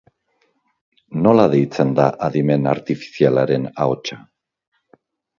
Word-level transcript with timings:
Nola 1.25 1.43
deitzen 1.51 1.91
da 1.99 2.07
adimen 2.27 2.65
artifizialaren 2.71 3.67
ahotsa? 3.85 4.17